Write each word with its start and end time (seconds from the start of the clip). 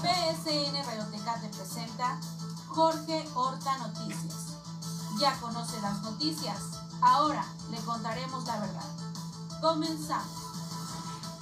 PSN 0.00 0.82
Radioteca 0.82 1.40
te 1.42 1.48
presenta 1.48 2.18
Jorge 2.68 3.22
Horta 3.34 3.76
Noticias. 3.78 4.56
Ya 5.20 5.38
conoce 5.40 5.78
las 5.82 6.00
noticias, 6.00 6.56
ahora 7.02 7.44
le 7.70 7.76
contaremos 7.78 8.46
la 8.46 8.60
verdad. 8.60 9.60
Comenzamos. 9.60 10.40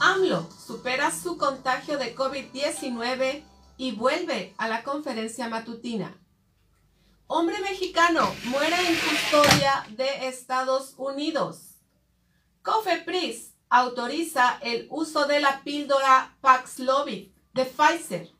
AMLO 0.00 0.48
supera 0.66 1.12
su 1.12 1.36
contagio 1.36 1.98
de 1.98 2.16
COVID-19 2.16 3.44
y 3.76 3.92
vuelve 3.92 4.54
a 4.58 4.66
la 4.66 4.82
conferencia 4.82 5.48
matutina. 5.48 6.16
Hombre 7.28 7.60
mexicano 7.60 8.34
muere 8.44 8.76
en 8.88 8.96
custodia 8.96 9.86
de 9.96 10.26
Estados 10.26 10.94
Unidos. 10.96 11.76
COFEPRIS 12.62 13.52
autoriza 13.68 14.58
el 14.62 14.88
uso 14.90 15.26
de 15.26 15.38
la 15.38 15.62
píldora 15.62 16.36
Paxlovid 16.40 17.28
de 17.54 17.64
Pfizer. 17.64 18.37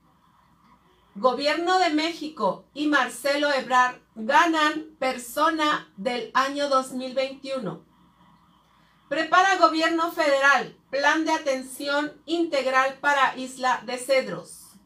Gobierno 1.20 1.80
de 1.80 1.90
México 1.90 2.64
y 2.74 2.86
Marcelo 2.86 3.52
Ebrard 3.52 3.96
ganan 4.14 4.86
persona 5.00 5.92
del 5.96 6.30
año 6.32 6.68
2021. 6.68 7.84
Prepara 9.08 9.56
gobierno 9.56 10.12
federal 10.12 10.77
plan 10.91 11.24
de 11.24 11.32
atención 11.32 12.12
integral 12.24 12.98
para 13.00 13.36
Isla 13.36 13.82
de 13.84 13.98
Cedros. 13.98 14.77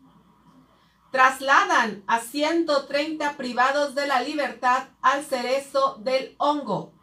Trasladan 1.10 2.02
a 2.06 2.20
130 2.20 3.36
privados 3.36 3.94
de 3.94 4.06
la 4.06 4.22
libertad 4.22 4.84
al 5.02 5.27
cerezo 5.27 5.98
del 6.00 6.34
hongo. 6.38 6.94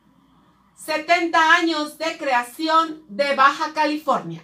70 0.76 1.54
años 1.54 2.00
de 2.00 2.18
creación 2.18 3.04
de 3.10 3.36
Baja 3.36 3.74
California. 3.76 4.44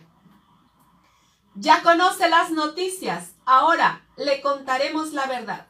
Ya 1.55 1.81
conoce 1.81 2.29
las 2.29 2.51
noticias, 2.51 3.34
ahora 3.45 4.01
le 4.17 4.41
contaremos 4.41 5.13
la 5.13 5.27
verdad. 5.27 5.67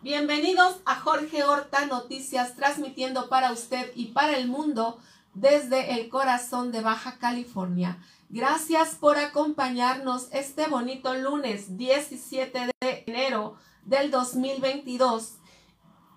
Bienvenidos 0.00 0.76
a 0.84 0.96
Jorge 0.96 1.44
Horta 1.44 1.86
Noticias, 1.86 2.56
transmitiendo 2.56 3.28
para 3.28 3.52
usted 3.52 3.92
y 3.94 4.06
para 4.06 4.36
el 4.36 4.48
mundo 4.48 4.98
desde 5.32 5.94
el 5.94 6.08
corazón 6.08 6.72
de 6.72 6.80
Baja 6.80 7.18
California. 7.18 7.98
Gracias 8.28 8.96
por 8.96 9.18
acompañarnos 9.18 10.28
este 10.32 10.66
bonito 10.66 11.14
lunes 11.14 11.76
17 11.76 12.70
de 12.80 13.04
enero 13.06 13.56
del 13.84 14.10
2022 14.10 15.34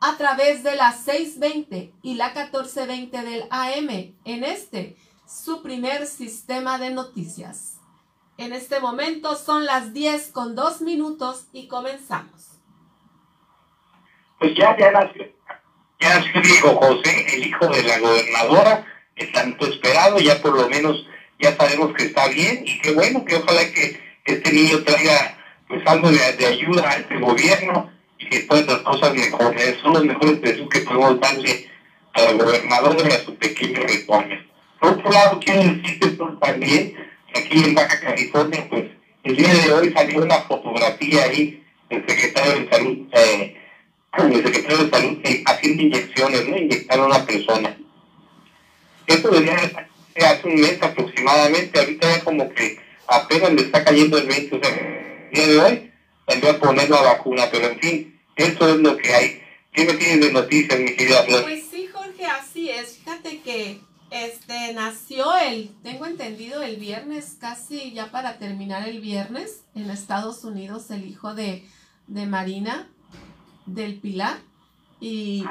a 0.01 0.17
través 0.17 0.63
de 0.63 0.75
las 0.75 1.01
620 1.01 1.94
y 2.01 2.16
la 2.16 2.29
1420 2.29 3.22
del 3.22 3.44
AM 3.51 3.89
en 4.25 4.44
este, 4.44 4.97
su 5.27 5.61
primer 5.61 6.07
sistema 6.07 6.79
de 6.79 6.91
noticias. 6.91 7.74
En 8.38 8.52
este 8.52 8.80
momento 8.80 9.36
son 9.36 9.66
las 9.66 9.94
10 9.94 10.31
con 10.31 10.55
2 10.55 10.81
minutos 10.81 11.45
y 11.53 11.67
comenzamos. 11.67 12.59
Pues 14.39 14.53
ya, 14.55 14.78
ya 14.78 14.91
nació, 14.91 15.31
ya 16.00 16.19
nació 16.19 16.41
hijo 16.41 16.75
José, 16.75 17.36
el 17.36 17.47
hijo 17.47 17.67
de 17.67 17.83
la 17.83 18.00
gobernadora, 18.00 18.86
el 19.16 19.31
tanto 19.31 19.66
esperado, 19.66 20.19
ya 20.19 20.41
por 20.41 20.53
lo 20.53 20.67
menos 20.67 21.08
ya 21.39 21.56
sabemos 21.56 21.94
que 21.94 22.06
está 22.06 22.28
bien 22.28 22.63
y 22.66 22.80
qué 22.81 22.94
bueno, 22.94 23.23
que 23.23 23.36
ojalá 23.36 23.61
que 23.72 24.00
este 24.25 24.52
niño 24.52 24.83
traiga 24.83 25.38
pues 25.67 25.81
algo 25.88 26.11
de, 26.11 26.45
ayuda 26.45 26.89
a 26.89 26.97
este 26.97 27.17
gobierno 27.17 27.89
y 28.19 28.30
que 28.30 28.39
puedan 28.41 28.67
las 28.67 28.80
cosas 28.80 29.13
mejores. 29.13 29.78
Son 29.81 29.94
los 29.94 30.06
mejores 30.06 30.41
deseos 30.41 30.69
que 30.69 30.81
podemos 30.81 31.19
darle 31.22 31.69
a 32.13 32.22
la 32.22 32.31
gobernadora 32.33 33.09
y 33.09 33.13
a 33.13 33.23
su 33.23 33.36
pequeño 33.36 33.80
retoño. 33.81 34.45
Por 34.80 34.91
otro 34.91 35.11
lado, 35.11 35.39
quiero 35.39 35.63
decirte 35.63 36.17
también 36.41 36.94
que 36.94 37.06
aquí 37.36 37.64
en 37.64 37.75
Baja 37.75 38.00
California, 38.00 38.66
pues 38.69 38.86
el 39.23 39.36
día 39.36 39.53
de 39.53 39.73
hoy 39.73 39.94
salió 39.94 40.23
una 40.23 40.41
fotografía 40.41 41.23
ahí 41.23 41.64
del 41.89 42.05
secretario 42.08 42.59
de 42.59 42.69
Salud, 42.69 42.97
eh, 43.11 43.55
el 44.17 44.44
secretario 44.44 44.78
de 44.78 44.89
Salud 44.89 45.17
eh, 45.23 45.44
haciendo 45.45 45.83
inyecciones, 45.83 46.47
¿no? 46.47 46.57
Inyectar 46.57 47.00
a 47.00 47.06
una 47.06 47.25
persona. 47.25 47.78
Esto 49.07 49.29
debería 49.29 49.88
hace 50.24 50.47
un 50.47 50.56
mes 50.56 50.81
aproximadamente, 50.81 51.79
ahorita 51.79 52.18
ya 52.18 52.24
como 52.24 52.50
que 52.53 52.79
apenas 53.07 53.53
le 53.53 53.62
está 53.62 53.84
cayendo 53.84 54.18
el 54.18 54.28
20, 54.28 54.56
o 54.56 54.63
sea, 54.63 54.69
el 54.72 55.31
día 55.31 55.47
de 55.47 55.59
hoy 55.59 55.91
salió 56.28 56.50
a 56.50 56.59
poner 56.59 56.90
la 56.90 57.01
vacuna, 57.01 57.50
pero 57.51 57.68
en 57.68 57.79
fin, 57.79 58.19
eso 58.35 58.69
es 58.69 58.75
lo 58.78 58.97
que 58.97 59.13
hay. 59.13 59.41
¿Qué 59.74 59.85
me 59.85 59.94
tienes 59.94 60.22
de 60.22 60.31
noticias, 60.31 60.79
mi 60.79 60.95
querida 60.95 61.24
Flor? 61.24 61.44
Pues 61.44 61.66
sí, 61.69 61.88
Jorge, 61.91 62.25
así 62.25 62.69
es. 62.69 62.97
Fíjate 62.97 63.41
que 63.41 63.78
este 64.15 64.73
nació 64.73 65.35
el, 65.35 65.69
tengo 65.83 66.05
entendido, 66.05 66.61
el 66.61 66.77
viernes, 66.77 67.37
casi 67.39 67.91
ya 67.91 68.11
para 68.11 68.37
terminar 68.37 68.87
el 68.87 69.01
viernes, 69.01 69.63
en 69.75 69.89
Estados 69.89 70.43
Unidos, 70.43 70.89
el 70.91 71.05
hijo 71.05 71.35
de, 71.35 71.67
de 72.07 72.25
Marina, 72.25 72.87
del 73.65 73.99
Pilar, 73.99 74.37
y 74.99 75.43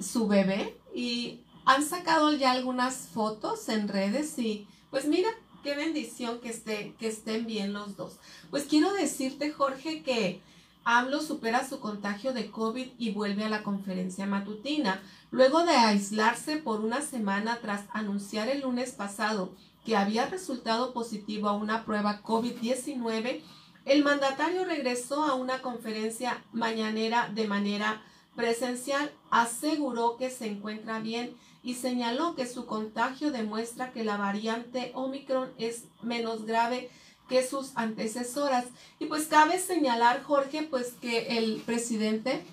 su 0.00 0.28
bebé. 0.28 0.76
Y 0.94 1.40
han 1.64 1.84
sacado 1.84 2.32
ya 2.32 2.52
algunas 2.52 3.08
fotos 3.08 3.68
en 3.68 3.88
redes 3.88 4.38
y 4.38 4.66
pues 4.90 5.06
mira, 5.06 5.30
qué 5.64 5.74
bendición 5.74 6.38
que, 6.40 6.50
esté, 6.50 6.94
que 6.98 7.08
estén 7.08 7.46
bien 7.46 7.72
los 7.72 7.96
dos. 7.96 8.18
Pues 8.50 8.64
quiero 8.64 8.92
decirte, 8.92 9.50
Jorge, 9.50 10.02
que 10.02 10.40
AMLO 10.84 11.20
supera 11.20 11.66
su 11.66 11.80
contagio 11.80 12.32
de 12.32 12.50
COVID 12.50 12.88
y 12.98 13.10
vuelve 13.12 13.44
a 13.44 13.48
la 13.48 13.62
conferencia 13.62 14.26
matutina. 14.26 15.00
Luego 15.30 15.64
de 15.64 15.72
aislarse 15.72 16.56
por 16.58 16.80
una 16.80 17.00
semana 17.00 17.58
tras 17.60 17.84
anunciar 17.92 18.48
el 18.48 18.60
lunes 18.60 18.92
pasado 18.92 19.52
que 19.84 19.96
había 19.96 20.26
resultado 20.26 20.92
positivo 20.92 21.48
a 21.48 21.56
una 21.56 21.84
prueba 21.84 22.22
COVID-19, 22.22 23.40
el 23.84 24.04
mandatario 24.04 24.64
regresó 24.64 25.24
a 25.24 25.34
una 25.34 25.60
conferencia 25.60 26.42
mañanera 26.52 27.30
de 27.34 27.46
manera 27.46 28.02
presencial, 28.34 29.10
aseguró 29.30 30.16
que 30.16 30.30
se 30.30 30.46
encuentra 30.46 31.00
bien 31.00 31.36
y 31.62 31.74
señaló 31.74 32.34
que 32.34 32.46
su 32.46 32.66
contagio 32.66 33.30
demuestra 33.30 33.92
que 33.92 34.04
la 34.04 34.16
variante 34.16 34.92
Omicron 34.94 35.50
es 35.58 35.84
menos 36.02 36.44
grave 36.44 36.90
que 37.28 37.46
sus 37.46 37.72
antecesoras. 37.76 38.66
Y 38.98 39.06
pues 39.06 39.26
cabe 39.26 39.58
señalar, 39.58 40.22
Jorge, 40.22 40.62
pues 40.62 40.94
que 41.00 41.38
el 41.38 41.62
presidente 41.64 42.44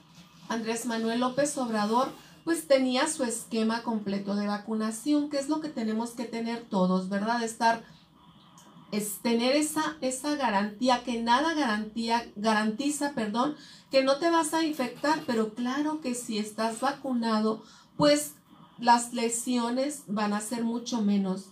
Andrés 0.49 0.85
Manuel 0.85 1.19
López 1.19 1.57
Obrador 1.57 2.09
pues 2.43 2.67
tenía 2.67 3.07
su 3.07 3.23
esquema 3.23 3.83
completo 3.83 4.35
de 4.35 4.47
vacunación, 4.47 5.29
que 5.29 5.37
es 5.37 5.47
lo 5.47 5.61
que 5.61 5.69
tenemos 5.69 6.11
que 6.11 6.25
tener 6.25 6.63
todos, 6.63 7.09
¿verdad? 7.09 7.43
Estar 7.43 7.83
es 8.91 9.19
tener 9.19 9.55
esa, 9.55 9.97
esa 10.01 10.35
garantía, 10.35 11.03
que 11.03 11.21
nada 11.21 11.53
garantía, 11.53 12.29
garantiza, 12.35 13.13
perdón, 13.13 13.55
que 13.89 14.03
no 14.03 14.17
te 14.17 14.29
vas 14.29 14.53
a 14.53 14.65
infectar, 14.65 15.23
pero 15.25 15.53
claro 15.53 16.01
que 16.01 16.13
si 16.13 16.37
estás 16.37 16.81
vacunado, 16.81 17.63
pues 17.95 18.33
las 18.79 19.13
lesiones 19.13 20.03
van 20.07 20.33
a 20.33 20.41
ser 20.41 20.63
mucho 20.63 21.01
menos, 21.01 21.45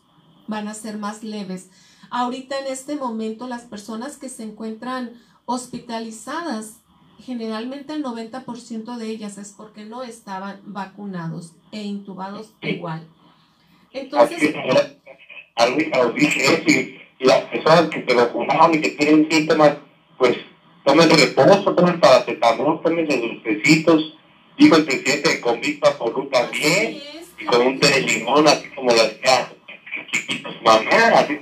van 0.47 0.68
a 0.68 0.74
ser 0.74 0.97
más 0.97 1.24
leves. 1.24 1.69
Ahorita 2.11 2.59
en 2.59 2.67
este 2.67 2.95
momento 2.95 3.47
las 3.47 3.63
personas 3.63 4.17
que 4.17 4.29
se 4.29 4.43
encuentran 4.43 5.13
hospitalizadas, 5.45 6.81
generalmente 7.19 7.93
el 7.93 8.03
90% 8.03 8.97
de 8.97 9.07
ellas 9.07 9.37
es 9.37 9.53
porque 9.55 9.85
no 9.85 10.03
estaban 10.03 10.61
vacunados 10.65 11.53
e 11.71 11.81
intubados 11.83 12.53
igual. 12.61 13.07
Entonces... 13.91 14.55
Y 17.21 17.25
las 17.25 17.41
personas 17.45 17.89
que 17.89 18.05
se 18.07 18.13
vacunaron 18.13 18.73
y 18.75 18.81
que 18.81 18.91
tienen 18.91 19.29
síntomas, 19.29 19.75
pues 20.17 20.37
tomen 20.85 21.09
reposo, 21.09 21.75
tomen 21.75 21.99
paracetamol, 21.99 22.81
tomen 22.81 23.07
los 23.07 23.19
dulcecitos. 23.19 24.13
Dijo 24.57 24.77
el 24.77 24.85
presidente 24.85 25.29
de 25.29 25.41
Convicta 25.41 25.97
por 25.97 26.29
también 26.29 27.01
y 27.37 27.45
con 27.45 27.61
un 27.61 27.79
té 27.79 27.87
de 27.87 28.01
limón, 28.01 28.47
así 28.47 28.69
como 28.69 28.91
las 28.91 29.07
hacía 29.07 29.51
chiquitos 30.11 30.55
mamá, 30.61 31.19
así 31.19 31.39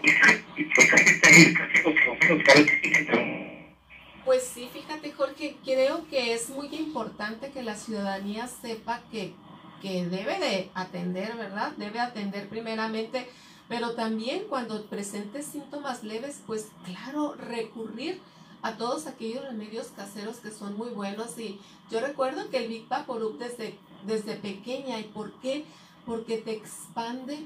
pues 4.27 4.43
sí, 4.43 4.69
fíjate 4.73 5.13
Jorge, 5.13 5.55
creo 5.63 6.05
que 6.09 6.33
es 6.33 6.49
muy 6.49 6.67
importante 6.75 7.49
que 7.49 7.63
la 7.63 7.77
ciudadanía 7.77 8.49
sepa 8.49 9.01
que, 9.09 9.33
que 9.81 10.05
debe 10.05 10.37
de 10.37 10.69
atender, 10.73 11.37
¿verdad? 11.37 11.71
Debe 11.77 12.01
atender 12.01 12.49
primeramente, 12.49 13.25
pero 13.69 13.95
también 13.95 14.43
cuando 14.49 14.85
presente 14.87 15.43
síntomas 15.43 16.03
leves, 16.03 16.41
pues 16.45 16.67
claro, 16.83 17.35
recurrir 17.35 18.19
a 18.61 18.75
todos 18.75 19.07
aquellos 19.07 19.45
remedios 19.45 19.93
caseros 19.95 20.39
que 20.39 20.51
son 20.51 20.75
muy 20.75 20.89
buenos. 20.89 21.39
Y 21.39 21.61
yo 21.89 22.01
recuerdo 22.01 22.49
que 22.49 22.57
el 22.57 22.67
Big 22.67 22.89
Vaporub 22.89 23.37
desde, 23.37 23.75
desde 24.05 24.35
pequeña, 24.35 24.99
¿y 24.99 25.03
por 25.03 25.31
qué? 25.39 25.63
porque 26.07 26.37
te 26.37 26.53
expande 26.53 27.37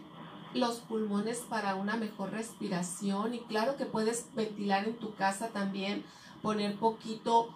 los 0.54 0.80
pulmones 0.80 1.40
para 1.50 1.76
una 1.76 1.96
mejor 1.98 2.32
respiración 2.32 3.34
y 3.34 3.40
claro 3.42 3.78
que 3.78 3.86
puedes 3.86 4.28
ventilar 4.36 4.86
en 4.86 4.98
tu 4.98 5.14
casa 5.16 5.50
también, 5.50 6.04
poner 6.42 6.76
poquito 6.78 7.50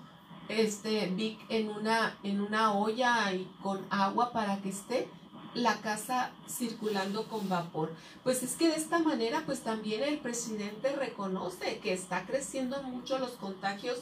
este 0.47 1.07
Vic 1.07 1.39
en 1.50 1.69
una, 1.69 2.18
en 2.24 2.39
una 2.39 2.74
olla 2.74 3.33
y 3.33 3.50
con 3.62 3.86
agua 3.89 4.31
para 4.31 4.62
que 4.62 4.69
esté 4.69 5.07
la 5.56 5.80
casa 5.81 6.31
circulando 6.47 7.27
con 7.27 7.47
vapor. 7.50 7.94
Pues 8.24 8.44
es 8.44 8.56
que 8.56 8.68
de 8.68 8.75
esta 8.75 9.00
manera, 9.00 9.44
pues 9.45 9.62
también 9.62 10.03
el 10.03 10.19
presidente 10.19 10.95
reconoce 10.95 11.80
que 11.80 11.94
está 11.94 12.25
creciendo 12.25 12.83
mucho 12.83 13.18
los 13.18 13.31
contagios 13.31 14.00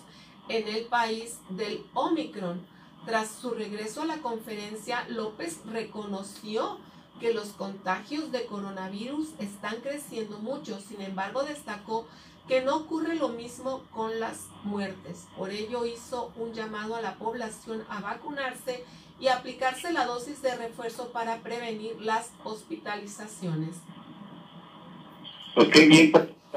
en 0.49 0.67
el 0.67 0.85
país 0.85 1.39
del 1.49 1.85
Omicron. 1.93 2.65
Tras 3.05 3.29
su 3.29 3.51
regreso 3.51 4.01
a 4.01 4.05
la 4.05 4.17
conferencia, 4.17 5.05
López 5.09 5.59
reconoció 5.65 6.79
que 7.19 7.33
los 7.33 7.49
contagios 7.49 8.31
de 8.31 8.45
coronavirus 8.45 9.29
están 9.39 9.81
creciendo 9.81 10.39
mucho. 10.39 10.79
Sin 10.79 11.01
embargo, 11.01 11.43
destacó 11.43 12.07
que 12.47 12.61
no 12.61 12.75
ocurre 12.75 13.15
lo 13.15 13.29
mismo 13.29 13.83
con 13.91 14.19
las 14.19 14.47
muertes. 14.63 15.27
Por 15.37 15.51
ello 15.51 15.85
hizo 15.85 16.33
un 16.35 16.53
llamado 16.53 16.95
a 16.95 17.01
la 17.01 17.15
población 17.15 17.85
a 17.89 18.01
vacunarse 18.01 18.83
y 19.19 19.27
aplicarse 19.27 19.93
la 19.93 20.05
dosis 20.05 20.41
de 20.41 20.55
refuerzo 20.55 21.11
para 21.11 21.41
prevenir 21.41 22.01
las 22.01 22.31
hospitalizaciones. 22.43 23.75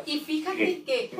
Y 0.06 0.20
fíjate 0.20 0.82
que, 0.84 1.10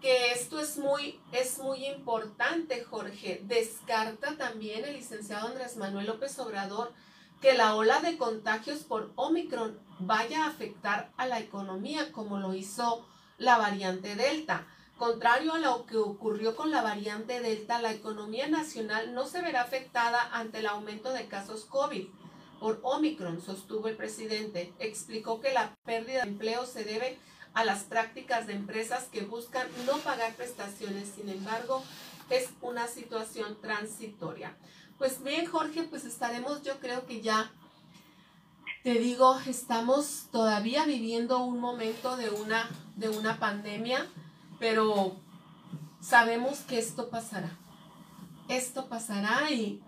que 0.00 0.32
esto 0.32 0.60
es 0.60 0.78
muy, 0.78 1.18
es 1.32 1.58
muy 1.58 1.86
importante, 1.86 2.82
Jorge. 2.84 3.42
Descarta 3.44 4.36
también 4.36 4.84
el 4.84 4.94
licenciado 4.94 5.48
Andrés 5.48 5.76
Manuel 5.76 6.06
López 6.06 6.38
Obrador 6.38 6.92
que 7.40 7.54
la 7.54 7.74
ola 7.74 8.00
de 8.00 8.18
contagios 8.18 8.80
por 8.80 9.12
Omicron 9.16 9.78
vaya 9.98 10.44
a 10.44 10.48
afectar 10.48 11.10
a 11.16 11.26
la 11.26 11.40
economía 11.40 12.12
como 12.12 12.38
lo 12.38 12.54
hizo 12.54 13.06
la 13.38 13.56
variante 13.56 14.14
Delta. 14.14 14.66
Contrario 14.98 15.54
a 15.54 15.58
lo 15.58 15.86
que 15.86 15.96
ocurrió 15.96 16.54
con 16.54 16.70
la 16.70 16.82
variante 16.82 17.40
Delta, 17.40 17.80
la 17.80 17.92
economía 17.92 18.48
nacional 18.48 19.14
no 19.14 19.26
se 19.26 19.40
verá 19.40 19.62
afectada 19.62 20.28
ante 20.32 20.58
el 20.58 20.66
aumento 20.66 21.12
de 21.12 21.26
casos 21.26 21.64
COVID 21.64 22.06
por 22.60 22.78
Omicron, 22.82 23.40
sostuvo 23.40 23.88
el 23.88 23.96
presidente. 23.96 24.74
Explicó 24.78 25.40
que 25.40 25.52
la 25.52 25.74
pérdida 25.84 26.22
de 26.22 26.30
empleo 26.30 26.66
se 26.66 26.84
debe 26.84 27.18
a 27.54 27.64
las 27.64 27.84
prácticas 27.84 28.46
de 28.46 28.52
empresas 28.52 29.04
que 29.04 29.22
buscan 29.22 29.66
no 29.86 29.96
pagar 29.98 30.34
prestaciones. 30.34 31.08
Sin 31.16 31.30
embargo, 31.30 31.82
es 32.28 32.50
una 32.60 32.86
situación 32.86 33.58
transitoria. 33.62 34.54
Pues 35.00 35.24
bien, 35.24 35.46
Jorge, 35.46 35.84
pues 35.84 36.04
estaremos, 36.04 36.62
yo 36.62 36.78
creo 36.78 37.06
que 37.06 37.22
ya, 37.22 37.50
te 38.84 38.98
digo, 38.98 39.40
estamos 39.46 40.26
todavía 40.30 40.84
viviendo 40.84 41.38
un 41.42 41.58
momento 41.58 42.18
de 42.18 42.28
una, 42.28 42.68
de 42.96 43.08
una 43.08 43.38
pandemia, 43.38 44.06
pero 44.58 45.16
sabemos 46.02 46.58
que 46.58 46.78
esto 46.78 47.08
pasará. 47.08 47.48
Esto 48.50 48.88
pasará 48.88 49.50
y, 49.50 49.80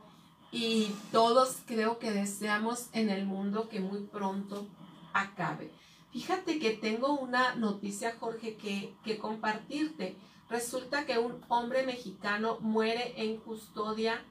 y 0.50 0.96
todos 1.10 1.58
creo 1.66 1.98
que 1.98 2.10
deseamos 2.10 2.86
en 2.94 3.10
el 3.10 3.26
mundo 3.26 3.68
que 3.68 3.80
muy 3.80 4.04
pronto 4.04 4.66
acabe. 5.12 5.70
Fíjate 6.10 6.58
que 6.58 6.70
tengo 6.70 7.12
una 7.12 7.54
noticia, 7.54 8.16
Jorge, 8.18 8.56
que, 8.56 8.94
que 9.04 9.18
compartirte. 9.18 10.16
Resulta 10.48 11.04
que 11.04 11.18
un 11.18 11.38
hombre 11.48 11.84
mexicano 11.84 12.56
muere 12.60 13.12
en 13.22 13.36
custodia 13.36 14.24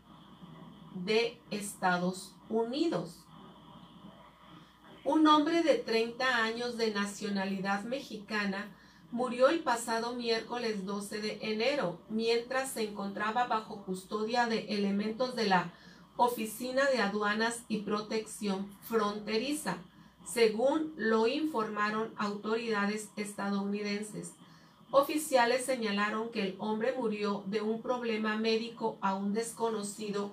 de 0.94 1.40
Estados 1.52 2.36
Unidos. 2.50 3.26
Un 5.04 5.26
hombre 5.28 5.64
de 5.64 5.76
30 5.76 6.44
años 6.44 6.78
de 6.78 6.92
nacionalidad 6.92 7.84
mexicana 7.84 8.70
murió 9.12 9.50
el 9.50 9.62
pasado 9.62 10.16
miércoles 10.16 10.86
12 10.86 11.22
de 11.22 11.40
enero 11.42 12.00
mientras 12.10 12.72
se 12.72 12.84
encontraba 12.84 13.48
bajo 13.48 13.84
custodia 13.84 14.46
de 14.46 14.68
elementos 14.70 15.36
de 15.36 15.48
la 15.48 15.74
Oficina 16.18 16.86
de 16.86 17.02
Aduanas 17.02 17.64
y 17.68 17.80
Protección 17.80 18.70
Fronteriza, 18.84 19.78
según 20.24 20.94
lo 20.98 21.28
informaron 21.28 22.14
autoridades 22.18 23.10
estadounidenses. 23.16 24.34
Oficiales 24.92 25.66
señalaron 25.66 26.30
que 26.30 26.44
el 26.44 26.56
hombre 26.60 26.94
murió 26.96 27.44
de 27.48 27.62
un 27.62 27.82
problema 27.82 28.38
médico 28.38 28.98
aún 29.02 29.34
desconocido 29.34 30.32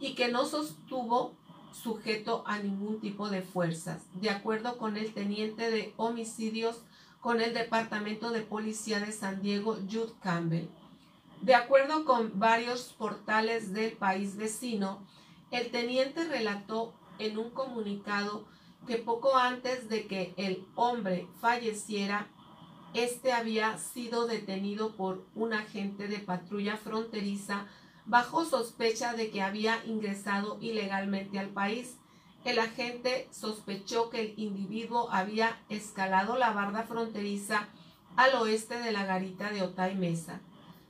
y 0.00 0.14
que 0.14 0.28
no 0.28 0.46
sostuvo 0.46 1.34
sujeto 1.72 2.42
a 2.46 2.58
ningún 2.58 3.00
tipo 3.00 3.28
de 3.28 3.42
fuerzas, 3.42 4.02
de 4.14 4.30
acuerdo 4.30 4.78
con 4.78 4.96
el 4.96 5.12
teniente 5.12 5.70
de 5.70 5.94
homicidios 5.96 6.80
con 7.20 7.40
el 7.40 7.52
Departamento 7.52 8.30
de 8.30 8.40
Policía 8.40 8.98
de 8.98 9.12
San 9.12 9.42
Diego, 9.42 9.76
Jude 9.90 10.12
Campbell. 10.22 10.68
De 11.42 11.54
acuerdo 11.54 12.04
con 12.04 12.38
varios 12.38 12.94
portales 12.98 13.72
del 13.72 13.92
país 13.92 14.36
vecino, 14.36 15.00
el 15.50 15.70
teniente 15.70 16.24
relató 16.24 16.94
en 17.18 17.38
un 17.38 17.50
comunicado 17.50 18.46
que 18.86 18.96
poco 18.96 19.36
antes 19.36 19.88
de 19.88 20.06
que 20.06 20.32
el 20.36 20.66
hombre 20.74 21.28
falleciera, 21.40 22.26
este 22.94 23.32
había 23.32 23.78
sido 23.78 24.26
detenido 24.26 24.96
por 24.96 25.24
un 25.34 25.52
agente 25.52 26.08
de 26.08 26.18
patrulla 26.18 26.76
fronteriza 26.76 27.66
bajo 28.06 28.44
sospecha 28.44 29.14
de 29.14 29.30
que 29.30 29.42
había 29.42 29.84
ingresado 29.84 30.58
ilegalmente 30.60 31.38
al 31.38 31.48
país. 31.48 31.96
El 32.44 32.58
agente 32.58 33.28
sospechó 33.30 34.10
que 34.10 34.20
el 34.20 34.34
individuo 34.38 35.10
había 35.10 35.60
escalado 35.68 36.36
la 36.36 36.52
barda 36.52 36.84
fronteriza 36.84 37.68
al 38.16 38.34
oeste 38.36 38.78
de 38.80 38.92
la 38.92 39.04
garita 39.04 39.50
de 39.50 39.62
Otay 39.62 39.94
Mesa. 39.94 40.40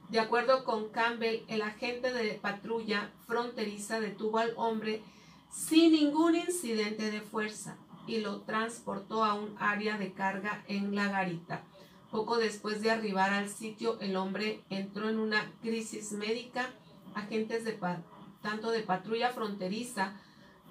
De 0.09 0.19
acuerdo 0.19 0.65
con 0.65 0.89
Campbell, 0.89 1.45
el 1.49 1.63
agente 1.63 2.13
de 2.13 2.35
patrulla 2.35 3.11
fronteriza 3.27 4.01
detuvo 4.01 4.39
al 4.39 4.55
hombre 4.57 5.03
sin 5.51 5.93
ningún 5.93 6.35
incidente 6.35 7.11
de 7.11 7.21
fuerza 7.21 7.77
y 8.07 8.19
lo 8.19 8.41
transportó 8.41 9.25
a 9.25 9.35
un 9.35 9.55
área 9.59 9.99
de 9.99 10.13
carga 10.13 10.65
en 10.67 10.95
la 10.95 11.09
garita. 11.09 11.63
Poco 12.11 12.39
después 12.39 12.83
de 12.83 12.91
arribar 12.91 13.33
al 13.33 13.49
sitio, 13.49 14.01
el 14.01 14.17
hombre 14.17 14.63
entró 14.69 15.09
en 15.09 15.21
una 15.21 15.53
crisis 15.63 16.11
médica 16.13 16.71
agentes 17.15 17.65
de 17.65 17.79
tanto 18.43 18.71
de 18.71 18.81
patrulla 18.81 19.31
fronteriza 19.31 20.15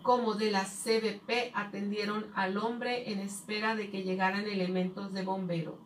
como 0.01 0.33
de 0.33 0.51
la 0.51 0.63
CBP 0.63 1.51
atendieron 1.53 2.31
al 2.35 2.57
hombre 2.57 3.11
en 3.11 3.19
espera 3.19 3.75
de 3.75 3.89
que 3.89 4.03
llegaran 4.03 4.47
elementos 4.47 5.13
de 5.13 5.23
bombero. 5.23 5.77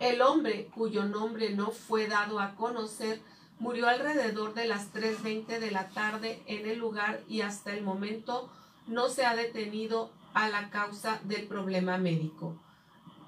El 0.00 0.22
hombre, 0.22 0.68
cuyo 0.74 1.04
nombre 1.04 1.50
no 1.50 1.70
fue 1.70 2.08
dado 2.08 2.40
a 2.40 2.56
conocer, 2.56 3.20
murió 3.58 3.88
alrededor 3.88 4.54
de 4.54 4.66
las 4.66 4.92
3.20 4.92 5.60
de 5.60 5.70
la 5.70 5.88
tarde 5.90 6.42
en 6.46 6.68
el 6.68 6.78
lugar 6.78 7.22
y 7.28 7.42
hasta 7.42 7.72
el 7.72 7.82
momento 7.84 8.50
no 8.86 9.08
se 9.08 9.24
ha 9.24 9.36
detenido 9.36 10.10
a 10.34 10.48
la 10.48 10.68
causa 10.70 11.20
del 11.24 11.46
problema 11.46 11.96
médico. 11.96 12.60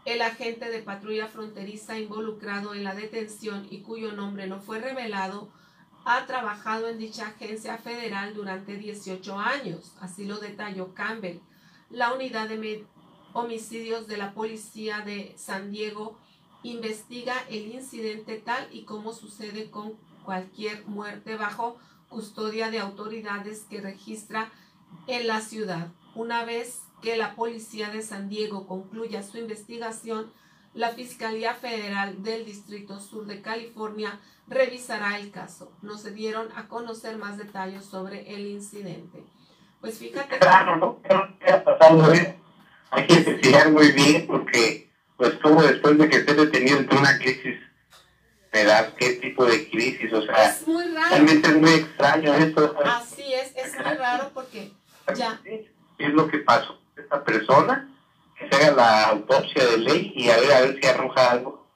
El 0.04 0.22
agente 0.22 0.68
de 0.70 0.82
patrulla 0.82 1.28
fronteriza 1.28 1.98
involucrado 1.98 2.74
en 2.74 2.84
la 2.84 2.94
detención 2.94 3.66
y 3.70 3.80
cuyo 3.82 4.12
nombre 4.12 4.46
no 4.46 4.60
fue 4.60 4.80
revelado 4.80 5.48
ha 6.08 6.24
trabajado 6.24 6.88
en 6.88 6.98
dicha 6.98 7.26
agencia 7.26 7.78
federal 7.78 8.32
durante 8.32 8.76
18 8.76 9.38
años, 9.40 9.92
así 10.00 10.24
lo 10.24 10.38
detalló 10.38 10.94
Campbell. 10.94 11.40
La 11.90 12.14
unidad 12.14 12.48
de 12.48 12.86
homicidios 13.32 14.06
de 14.06 14.16
la 14.16 14.32
policía 14.32 15.00
de 15.00 15.34
San 15.36 15.72
Diego 15.72 16.16
investiga 16.62 17.34
el 17.50 17.74
incidente 17.74 18.38
tal 18.38 18.68
y 18.72 18.84
como 18.84 19.12
sucede 19.12 19.68
con 19.68 19.94
cualquier 20.24 20.86
muerte 20.86 21.34
bajo 21.34 21.76
custodia 22.08 22.70
de 22.70 22.78
autoridades 22.78 23.66
que 23.68 23.80
registra 23.80 24.52
en 25.08 25.26
la 25.26 25.40
ciudad. 25.40 25.88
Una 26.14 26.44
vez 26.44 26.82
que 27.02 27.16
la 27.16 27.34
policía 27.34 27.90
de 27.90 28.02
San 28.02 28.28
Diego 28.28 28.68
concluya 28.68 29.24
su 29.24 29.38
investigación, 29.38 30.30
la 30.76 30.90
Fiscalía 30.90 31.54
Federal 31.54 32.22
del 32.22 32.44
Distrito 32.44 33.00
Sur 33.00 33.26
de 33.26 33.40
California 33.40 34.20
revisará 34.46 35.18
el 35.18 35.30
caso. 35.30 35.72
No 35.80 35.96
se 35.96 36.12
dieron 36.12 36.48
a 36.54 36.68
conocer 36.68 37.16
más 37.16 37.38
detalles 37.38 37.84
sobre 37.84 38.34
el 38.34 38.46
incidente. 38.46 39.24
Pues 39.80 39.98
fíjate. 39.98 40.38
Claro, 40.38 40.76
¿no? 40.76 41.02
¿Qué 41.40 41.50
ha 41.50 41.64
pasado? 41.64 42.12
Eh? 42.12 42.38
Hay 42.90 43.06
que 43.06 43.14
investigar 43.14 43.70
muy 43.70 43.92
bien 43.92 44.26
porque, 44.26 44.90
pues, 45.16 45.34
como 45.42 45.62
después 45.62 45.96
de 45.96 46.08
que 46.10 46.16
esté 46.18 46.34
detenido 46.34 46.78
entre 46.78 46.98
una 46.98 47.18
crisis, 47.18 47.58
¿verdad? 48.52 48.94
¿Qué 48.98 49.14
tipo 49.14 49.46
de 49.46 49.70
crisis? 49.70 50.12
O 50.12 50.22
sea, 50.22 50.50
es 50.50 50.68
muy 50.68 50.84
raro. 50.92 51.08
realmente 51.08 51.48
es 51.48 51.56
muy 51.56 51.70
extraño 51.70 52.34
esto. 52.34 52.76
Así 52.84 53.32
es, 53.32 53.56
es 53.56 53.74
muy 53.74 53.94
raro 53.94 54.30
porque 54.34 54.72
ya. 55.16 55.40
¿Qué 55.42 55.70
es 55.98 56.12
lo 56.12 56.28
que 56.28 56.38
pasó? 56.38 56.78
Esta 56.96 57.24
persona, 57.24 57.88
que 58.38 58.48
se 58.48 58.64
haga 58.64 58.76
la 58.76 59.04
autopsia 59.08 59.64
de 59.64 59.78
ley 59.78 60.12
y 60.14 60.28
a 60.28 60.36
ver, 60.36 60.52
a 60.52 60.60
ver 60.60 60.80
si 60.80 60.86
arroja 60.86 61.30
algo 61.30 61.66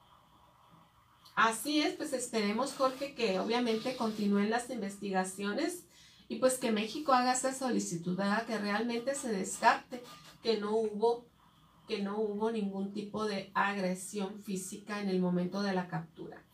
Así 1.42 1.80
es, 1.80 1.94
pues 1.94 2.12
esperemos, 2.12 2.74
Jorge, 2.74 3.14
que 3.14 3.38
obviamente 3.38 3.96
continúen 3.96 4.50
las 4.50 4.68
investigaciones 4.68 5.86
y 6.28 6.36
pues 6.36 6.58
que 6.58 6.70
México 6.70 7.14
haga 7.14 7.32
esa 7.32 7.54
solicitud, 7.54 8.18
que 8.46 8.58
realmente 8.58 9.14
se 9.14 9.32
descarte 9.32 10.02
que 10.42 10.58
no 10.58 10.72
hubo 10.72 11.24
que 11.88 12.02
no 12.02 12.20
hubo 12.20 12.52
ningún 12.52 12.92
tipo 12.92 13.24
de 13.24 13.50
agresión 13.54 14.38
física 14.42 15.00
en 15.00 15.08
el 15.08 15.18
momento 15.18 15.62
de 15.62 15.72
la 15.72 15.88
captura. 15.88 16.44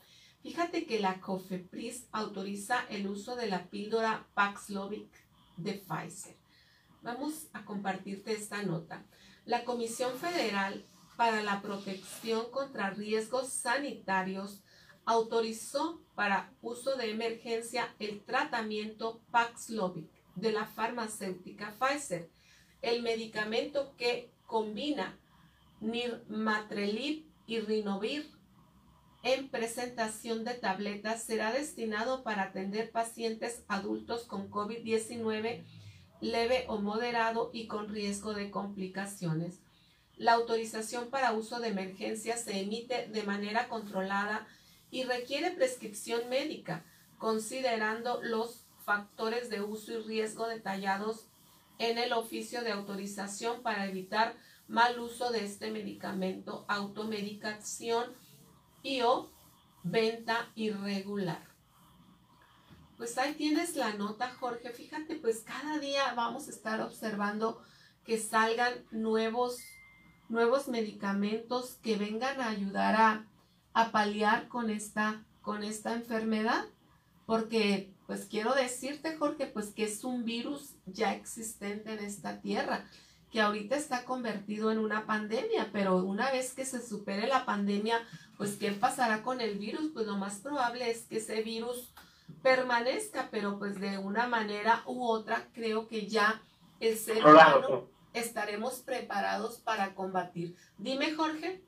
Fíjate 0.42 0.86
que 0.86 1.00
la 1.00 1.20
COFEPRIS 1.20 2.06
autoriza 2.12 2.86
el 2.88 3.08
uso 3.08 3.34
de 3.34 3.48
la 3.48 3.64
píldora 3.64 4.28
Paxlovid 4.34 5.06
de 5.56 5.74
Pfizer. 5.74 6.36
Vamos 7.02 7.48
a 7.52 7.64
compartirte 7.64 8.32
esta 8.32 8.62
nota. 8.62 9.04
La 9.46 9.64
Comisión 9.64 10.18
Federal 10.18 10.84
para 11.16 11.40
la 11.44 11.62
Protección 11.62 12.50
contra 12.50 12.90
Riesgos 12.90 13.48
Sanitarios 13.48 14.60
autorizó 15.04 16.02
para 16.16 16.52
uso 16.62 16.96
de 16.96 17.12
emergencia 17.12 17.94
el 18.00 18.24
tratamiento 18.24 19.20
Paxlovid 19.30 20.06
de 20.34 20.50
la 20.50 20.66
farmacéutica 20.66 21.76
Pfizer, 21.78 22.28
el 22.82 23.02
medicamento 23.02 23.94
que 23.96 24.32
combina 24.46 25.16
nirmatrelib 25.80 27.24
y 27.46 27.60
rinovir 27.60 28.28
en 29.22 29.48
presentación 29.48 30.42
de 30.42 30.54
tabletas. 30.54 31.22
Será 31.22 31.52
destinado 31.52 32.24
para 32.24 32.42
atender 32.42 32.90
pacientes 32.90 33.62
adultos 33.68 34.24
con 34.24 34.50
COVID-19 34.50 35.62
leve 36.20 36.64
o 36.68 36.78
moderado 36.78 37.50
y 37.52 37.66
con 37.66 37.88
riesgo 37.88 38.34
de 38.34 38.50
complicaciones. 38.50 39.60
La 40.16 40.32
autorización 40.32 41.08
para 41.10 41.32
uso 41.32 41.60
de 41.60 41.68
emergencia 41.68 42.36
se 42.36 42.60
emite 42.60 43.08
de 43.08 43.22
manera 43.22 43.68
controlada 43.68 44.46
y 44.90 45.04
requiere 45.04 45.50
prescripción 45.50 46.28
médica, 46.28 46.84
considerando 47.18 48.22
los 48.22 48.64
factores 48.84 49.50
de 49.50 49.60
uso 49.60 49.92
y 49.92 50.02
riesgo 50.02 50.46
detallados 50.48 51.26
en 51.78 51.98
el 51.98 52.12
oficio 52.12 52.62
de 52.62 52.72
autorización 52.72 53.62
para 53.62 53.86
evitar 53.86 54.36
mal 54.68 54.98
uso 54.98 55.30
de 55.30 55.44
este 55.44 55.70
medicamento, 55.70 56.64
automedicación 56.68 58.14
y 58.82 59.02
o 59.02 59.30
venta 59.82 60.50
irregular. 60.54 61.55
Pues 62.96 63.18
ahí 63.18 63.34
tienes 63.34 63.76
la 63.76 63.92
nota, 63.94 64.30
Jorge. 64.40 64.70
Fíjate, 64.70 65.16
pues 65.16 65.40
cada 65.40 65.78
día 65.78 66.14
vamos 66.14 66.46
a 66.46 66.50
estar 66.50 66.80
observando 66.80 67.62
que 68.04 68.18
salgan 68.18 68.72
nuevos, 68.90 69.58
nuevos 70.28 70.68
medicamentos 70.68 71.78
que 71.82 71.96
vengan 71.96 72.40
a 72.40 72.48
ayudar 72.48 72.96
a, 72.96 73.26
a 73.74 73.92
paliar 73.92 74.48
con 74.48 74.70
esta, 74.70 75.24
con 75.42 75.62
esta 75.62 75.92
enfermedad. 75.92 76.64
Porque, 77.26 77.92
pues 78.06 78.24
quiero 78.24 78.54
decirte, 78.54 79.16
Jorge, 79.16 79.46
pues 79.46 79.74
que 79.74 79.84
es 79.84 80.04
un 80.04 80.24
virus 80.24 80.74
ya 80.86 81.12
existente 81.12 81.92
en 81.92 81.98
esta 81.98 82.40
tierra 82.40 82.86
que 83.30 83.40
ahorita 83.40 83.76
está 83.76 84.04
convertido 84.04 84.70
en 84.70 84.78
una 84.78 85.04
pandemia, 85.04 85.70
pero 85.72 85.96
una 85.96 86.30
vez 86.30 86.54
que 86.54 86.64
se 86.64 86.80
supere 86.80 87.26
la 87.26 87.44
pandemia, 87.44 88.00
pues 88.36 88.52
¿qué 88.52 88.72
pasará 88.72 89.22
con 89.22 89.40
el 89.40 89.58
virus? 89.58 89.90
Pues 89.92 90.06
lo 90.06 90.16
más 90.16 90.36
probable 90.36 90.90
es 90.90 91.02
que 91.02 91.18
ese 91.18 91.42
virus 91.42 91.92
permanezca, 92.42 93.28
pero 93.30 93.58
pues 93.58 93.80
de 93.80 93.98
una 93.98 94.26
manera 94.26 94.82
u 94.86 95.04
otra 95.04 95.48
creo 95.52 95.88
que 95.88 96.06
ya 96.06 96.40
el 96.80 96.96
ser 96.96 97.24
humano 97.24 97.88
estaremos 98.12 98.80
preparados 98.80 99.58
para 99.58 99.94
combatir. 99.94 100.54
Dime, 100.78 101.12
Jorge. 101.14 101.60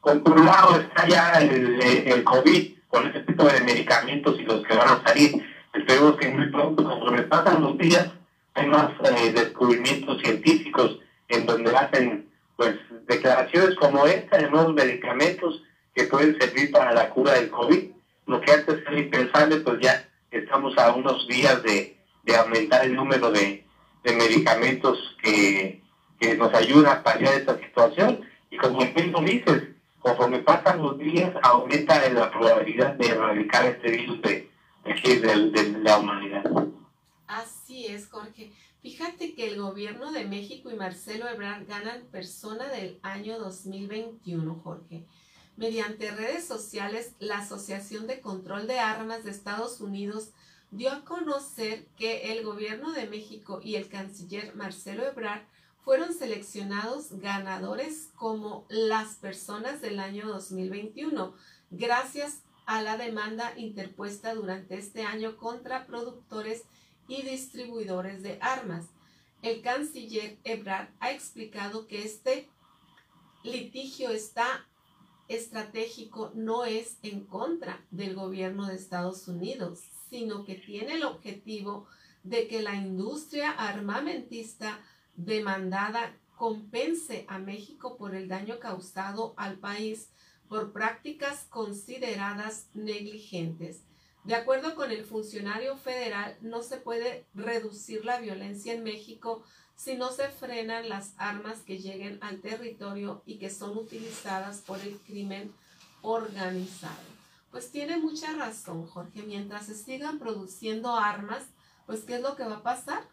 Controlado 0.00 0.80
está 0.80 1.08
ya 1.08 1.32
el, 1.40 1.80
el, 1.82 2.24
COVID 2.24 2.78
con 2.88 3.06
ese 3.06 3.20
tipo 3.20 3.44
de 3.44 3.60
medicamentos 3.62 4.38
y 4.38 4.42
los 4.42 4.62
que 4.66 4.76
van 4.76 4.88
a 4.88 5.02
salir. 5.06 5.42
Esperemos 5.72 6.16
que 6.16 6.28
muy 6.28 6.50
pronto, 6.50 7.10
me 7.10 7.22
pasan 7.22 7.62
los 7.62 7.76
días, 7.78 8.10
hay 8.52 8.66
más 8.66 8.90
eh, 9.02 9.32
descubrimientos 9.32 10.20
científicos 10.20 10.98
en 11.28 11.46
donde 11.46 11.74
hacen 11.74 12.30
pues 12.56 12.76
declaraciones 13.06 13.74
como 13.76 14.06
esta 14.06 14.36
de 14.36 14.50
nuevos 14.50 14.74
medicamentos 14.74 15.62
que 15.94 16.04
pueden 16.04 16.38
servir 16.38 16.70
para 16.70 16.92
la 16.92 17.10
cura 17.10 17.32
del 17.32 17.50
COVID. 17.50 17.90
Lo 18.26 18.40
que 18.40 18.52
antes 18.52 18.80
era 18.86 18.98
impensable, 18.98 19.56
pues 19.58 19.80
ya 19.80 20.08
estamos 20.30 20.76
a 20.78 20.94
unos 20.94 21.26
días 21.28 21.62
de, 21.62 21.96
aumentar 22.36 22.84
el 22.84 22.94
número 22.94 23.30
de, 23.30 23.64
medicamentos 24.04 25.16
que, 25.22 25.82
que, 26.18 26.36
nos 26.36 26.52
ayudan 26.54 26.98
a 26.98 27.02
paliar 27.02 27.34
esta 27.34 27.58
situación. 27.58 28.20
Y 28.50 28.56
como 28.56 28.78
tú 28.80 29.24
dices, 29.24 29.62
conforme 29.98 30.40
pasan 30.40 30.82
los 30.82 30.98
días, 30.98 31.32
aumenta 31.42 32.08
la 32.10 32.30
probabilidad 32.30 32.94
de 32.94 33.08
erradicar 33.08 33.64
este 33.66 33.90
virus 33.90 34.20
de, 34.22 34.50
de, 34.84 35.50
de 35.50 35.78
la 35.80 35.98
humanidad. 35.98 36.44
Así 37.26 37.86
es, 37.86 38.08
Jorge. 38.08 38.52
Fíjate 38.82 39.34
que 39.34 39.48
el 39.48 39.58
gobierno 39.58 40.12
de 40.12 40.26
México 40.26 40.70
y 40.70 40.74
Marcelo 40.74 41.26
Ebrard 41.26 41.66
ganan 41.66 42.02
persona 42.12 42.68
del 42.68 42.98
año 43.02 43.38
2021, 43.38 44.60
Jorge. 44.62 45.06
Mediante 45.56 46.10
redes 46.10 46.44
sociales, 46.44 47.12
la 47.20 47.38
Asociación 47.38 48.08
de 48.08 48.20
Control 48.20 48.66
de 48.66 48.80
Armas 48.80 49.22
de 49.22 49.30
Estados 49.30 49.80
Unidos 49.80 50.30
dio 50.72 50.90
a 50.90 51.04
conocer 51.04 51.86
que 51.96 52.32
el 52.32 52.44
gobierno 52.44 52.92
de 52.92 53.06
México 53.06 53.60
y 53.62 53.76
el 53.76 53.88
canciller 53.88 54.56
Marcelo 54.56 55.06
Ebrard 55.06 55.42
fueron 55.84 56.12
seleccionados 56.12 57.12
ganadores 57.20 58.10
como 58.16 58.66
las 58.68 59.14
personas 59.16 59.80
del 59.80 60.00
año 60.00 60.26
2021, 60.26 61.34
gracias 61.70 62.40
a 62.66 62.82
la 62.82 62.96
demanda 62.96 63.52
interpuesta 63.56 64.34
durante 64.34 64.76
este 64.76 65.04
año 65.04 65.36
contra 65.36 65.86
productores 65.86 66.64
y 67.06 67.22
distribuidores 67.22 68.24
de 68.24 68.38
armas. 68.40 68.86
El 69.42 69.62
canciller 69.62 70.38
Ebrard 70.42 70.88
ha 70.98 71.12
explicado 71.12 71.86
que 71.86 72.02
este 72.02 72.48
litigio 73.44 74.10
está 74.10 74.66
estratégico 75.28 76.32
no 76.34 76.64
es 76.64 76.98
en 77.02 77.24
contra 77.24 77.84
del 77.90 78.14
gobierno 78.14 78.66
de 78.66 78.74
Estados 78.74 79.26
Unidos, 79.28 79.80
sino 80.10 80.44
que 80.44 80.54
tiene 80.54 80.94
el 80.94 81.04
objetivo 81.04 81.86
de 82.22 82.48
que 82.48 82.62
la 82.62 82.74
industria 82.74 83.50
armamentista 83.50 84.80
demandada 85.16 86.16
compense 86.36 87.24
a 87.28 87.38
México 87.38 87.96
por 87.96 88.14
el 88.14 88.28
daño 88.28 88.58
causado 88.58 89.34
al 89.36 89.58
país 89.58 90.10
por 90.48 90.72
prácticas 90.72 91.46
consideradas 91.48 92.68
negligentes. 92.74 93.82
De 94.24 94.34
acuerdo 94.34 94.74
con 94.74 94.90
el 94.90 95.04
funcionario 95.04 95.76
federal, 95.76 96.36
no 96.40 96.62
se 96.62 96.78
puede 96.78 97.26
reducir 97.34 98.04
la 98.04 98.20
violencia 98.20 98.72
en 98.72 98.82
México 98.82 99.44
si 99.76 99.96
no 99.96 100.10
se 100.10 100.28
frenan 100.28 100.88
las 100.88 101.14
armas 101.16 101.60
que 101.60 101.78
lleguen 101.78 102.18
al 102.22 102.40
territorio 102.40 103.22
y 103.26 103.38
que 103.38 103.50
son 103.50 103.76
utilizadas 103.76 104.58
por 104.58 104.80
el 104.80 104.98
crimen 104.98 105.52
organizado. 106.02 107.14
Pues 107.50 107.70
tiene 107.70 107.98
mucha 107.98 108.32
razón, 108.34 108.86
Jorge. 108.86 109.22
Mientras 109.22 109.66
se 109.66 109.74
sigan 109.74 110.18
produciendo 110.18 110.94
armas, 110.94 111.44
pues 111.86 112.02
¿qué 112.02 112.16
es 112.16 112.22
lo 112.22 112.36
que 112.36 112.44
va 112.44 112.56
a 112.56 112.62
pasar? 112.62 113.04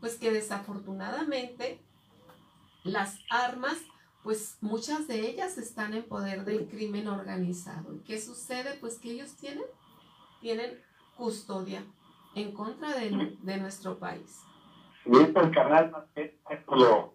Pues 0.00 0.16
que 0.16 0.32
desafortunadamente 0.32 1.80
las 2.84 3.18
armas, 3.30 3.76
pues 4.22 4.56
muchas 4.60 5.06
de 5.08 5.28
ellas 5.28 5.58
están 5.58 5.94
en 5.94 6.04
poder 6.04 6.44
del 6.44 6.66
crimen 6.66 7.08
organizado. 7.08 7.94
¿Y 7.94 7.98
qué 8.00 8.20
sucede? 8.20 8.76
Pues 8.80 8.98
que 8.98 9.12
ellos 9.12 9.36
tienen 9.36 9.64
tienen 10.40 10.80
custodia 11.16 11.84
en 12.34 12.52
contra 12.52 12.94
de, 12.94 13.58
nuestro 13.58 13.98
país. 13.98 14.40
Esto 15.06 15.40
el 15.40 15.50
canal 15.52 15.92
esto 16.14 16.74
lo 16.74 17.14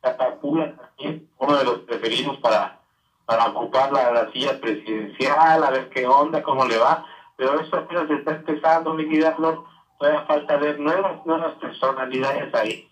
catapula 0.00 0.76
también, 0.76 1.28
uno 1.38 1.56
de 1.56 1.64
los 1.64 1.78
preferidos 1.80 2.38
para, 2.38 2.80
para 3.24 3.46
ocupar 3.46 3.92
la, 3.92 4.30
silla 4.32 4.60
presidencial, 4.60 5.62
a 5.62 5.70
ver 5.70 5.88
qué 5.90 6.06
onda, 6.06 6.42
cómo 6.42 6.64
le 6.66 6.78
va, 6.78 7.06
pero 7.36 7.60
esto 7.60 7.78
apenas 7.78 8.10
está 8.10 8.32
empezando, 8.32 8.94
mi 8.94 9.08
querida 9.08 9.34
Flor, 9.34 9.64
todavía 9.98 10.26
falta 10.26 10.56
ver 10.56 10.78
nuevas, 10.78 11.24
nuevas 11.26 11.54
personalidades 11.58 12.54
ahí. 12.54 12.90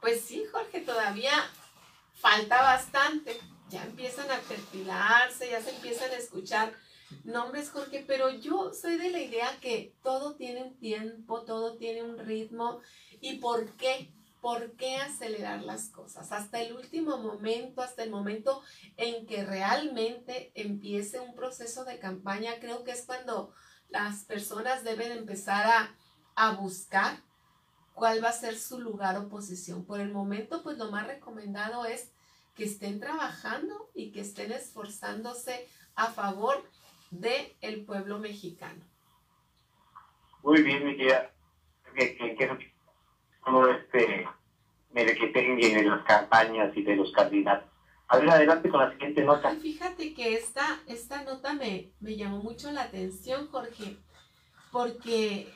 Pues 0.00 0.22
sí, 0.22 0.44
Jorge, 0.50 0.80
todavía 0.80 1.32
falta 2.14 2.62
bastante, 2.62 3.38
ya 3.68 3.84
empiezan 3.84 4.30
a 4.30 4.36
perfilarse, 4.48 5.50
ya 5.50 5.60
se 5.60 5.74
empiezan 5.74 6.10
a 6.10 6.16
escuchar 6.16 6.72
nombres, 7.24 7.70
Jorge, 7.70 8.04
pero 8.06 8.30
yo 8.30 8.72
soy 8.74 8.96
de 8.96 9.10
la 9.10 9.20
idea 9.20 9.48
que 9.60 9.94
todo 10.02 10.34
tiene 10.34 10.62
un 10.62 10.76
tiempo, 10.78 11.42
todo 11.42 11.76
tiene 11.76 12.02
un 12.02 12.18
ritmo. 12.18 12.80
¿Y 13.20 13.38
por 13.38 13.70
qué? 13.76 14.12
¿Por 14.40 14.72
qué 14.72 14.96
acelerar 14.96 15.62
las 15.62 15.88
cosas? 15.88 16.32
Hasta 16.32 16.60
el 16.60 16.72
último 16.72 17.18
momento, 17.18 17.80
hasta 17.80 18.02
el 18.02 18.10
momento 18.10 18.62
en 18.96 19.26
que 19.26 19.44
realmente 19.44 20.50
empiece 20.54 21.20
un 21.20 21.34
proceso 21.34 21.84
de 21.84 21.98
campaña, 21.98 22.58
creo 22.60 22.82
que 22.82 22.90
es 22.90 23.02
cuando 23.02 23.52
las 23.88 24.24
personas 24.24 24.82
deben 24.82 25.12
empezar 25.12 25.66
a, 25.66 25.94
a 26.34 26.56
buscar 26.56 27.22
cuál 27.94 28.24
va 28.24 28.30
a 28.30 28.32
ser 28.32 28.58
su 28.58 28.80
lugar 28.80 29.16
o 29.16 29.28
posición. 29.28 29.84
Por 29.84 30.00
el 30.00 30.12
momento, 30.12 30.62
pues 30.62 30.78
lo 30.78 30.90
más 30.90 31.06
recomendado 31.06 31.84
es 31.84 32.10
que 32.54 32.64
estén 32.64 33.00
trabajando 33.00 33.90
y 33.94 34.12
que 34.12 34.20
estén 34.20 34.52
esforzándose 34.52 35.68
a 35.94 36.10
favor 36.12 36.56
de 36.56 36.81
el 37.60 37.84
pueblo 37.84 38.18
mexicano. 38.18 38.82
Muy 40.42 40.62
bien, 40.62 40.84
mi 40.84 40.96
querida. 40.96 41.30
Que, 41.94 42.16
que, 42.16 42.34
que, 42.34 42.72
como 43.40 43.66
este 43.66 44.26
merequetengue 44.92 45.74
de 45.74 45.84
las 45.84 46.04
campañas 46.04 46.76
y 46.76 46.82
de 46.82 46.96
los 46.96 47.12
candidatos. 47.12 47.70
A 48.08 48.18
ver, 48.18 48.30
adelante 48.30 48.68
con 48.68 48.80
la 48.80 48.90
siguiente 48.92 49.24
nota. 49.24 49.54
fíjate 49.56 50.14
que 50.14 50.34
esta, 50.34 50.80
esta 50.86 51.22
nota 51.22 51.54
me, 51.54 51.92
me 52.00 52.16
llamó 52.16 52.42
mucho 52.42 52.70
la 52.70 52.82
atención, 52.82 53.48
Jorge, 53.48 53.96
porque 54.70 55.48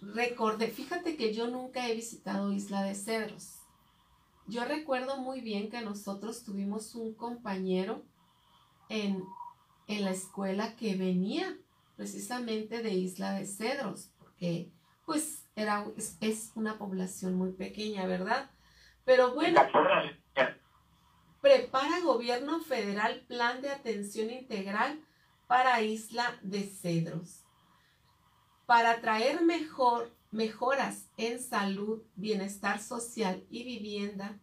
recordé, 0.00 0.68
fíjate 0.68 1.16
que 1.16 1.34
yo 1.34 1.48
nunca 1.48 1.86
he 1.86 1.94
visitado 1.94 2.52
Isla 2.52 2.82
de 2.82 2.94
Cedros. 2.94 3.58
Yo 4.46 4.64
recuerdo 4.64 5.18
muy 5.18 5.42
bien 5.42 5.68
que 5.68 5.82
nosotros 5.82 6.44
tuvimos 6.44 6.94
un 6.94 7.14
compañero 7.14 8.02
en, 8.88 9.22
en 9.88 10.04
la 10.04 10.10
escuela 10.10 10.76
que 10.76 10.94
venía 10.94 11.56
precisamente 11.96 12.82
de 12.82 12.90
Isla 12.90 13.32
de 13.32 13.46
Cedros, 13.46 14.12
porque 14.18 14.70
pues 15.04 15.48
era, 15.56 15.86
es, 16.20 16.52
una 16.54 16.78
población 16.78 17.34
muy 17.34 17.52
pequeña, 17.52 18.06
¿verdad? 18.06 18.50
Pero 19.04 19.34
bueno, 19.34 19.60
prepara 21.40 22.00
gobierno 22.00 22.60
federal 22.60 23.24
plan 23.26 23.62
de 23.62 23.70
atención 23.70 24.30
integral 24.30 25.02
para 25.46 25.80
Isla 25.80 26.38
de 26.42 26.62
Cedros. 26.64 27.44
Para 28.66 29.00
traer 29.00 29.42
mejor, 29.42 30.14
mejoras 30.30 31.10
en 31.16 31.42
salud, 31.42 32.02
bienestar 32.14 32.78
social 32.80 33.44
y 33.48 33.64
vivienda, 33.64 34.38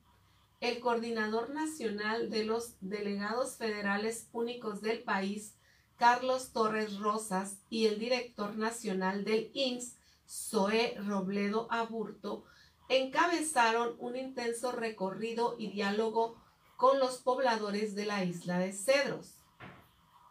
el 0.62 0.80
coordinador 0.80 1.50
nacional 1.50 2.30
de 2.30 2.46
los 2.46 2.76
delegados 2.82 3.58
federales 3.58 4.28
únicos 4.32 4.82
del 4.82 5.04
país, 5.04 5.54
Carlos 5.98 6.52
Torres 6.52 6.98
Rosas, 7.00 7.58
y 7.70 7.88
el 7.88 8.00
director 8.00 8.56
nacional 8.56 9.24
del 9.24 9.52
INSS, 9.54 9.96
Zoe 10.28 10.96
Robledo 11.06 11.68
Aburto, 11.70 12.46
encabezaron 12.90 13.96
un 14.00 14.16
intenso 14.16 14.72
recorrido 14.72 15.56
y 15.58 15.72
diálogo 15.72 16.36
con 16.78 17.00
los 17.00 17.18
pobladores 17.18 17.96
de 17.96 18.06
la 18.06 18.24
isla 18.24 18.60
de 18.60 18.74
Cedros. 18.74 19.36